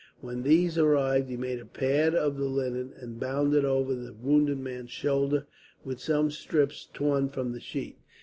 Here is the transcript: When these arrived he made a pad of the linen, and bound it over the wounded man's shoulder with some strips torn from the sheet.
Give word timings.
When 0.19 0.41
these 0.41 0.79
arrived 0.79 1.29
he 1.29 1.37
made 1.37 1.59
a 1.59 1.65
pad 1.67 2.15
of 2.15 2.35
the 2.35 2.45
linen, 2.45 2.91
and 2.97 3.19
bound 3.19 3.53
it 3.53 3.63
over 3.63 3.93
the 3.93 4.13
wounded 4.13 4.57
man's 4.57 4.89
shoulder 4.89 5.45
with 5.85 5.99
some 5.99 6.31
strips 6.31 6.87
torn 6.91 7.29
from 7.29 7.51
the 7.51 7.59
sheet. 7.59 7.99